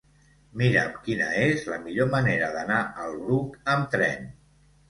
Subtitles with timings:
[0.61, 4.27] Mira'm quina és la millor manera d'anar al Bruc amb tren.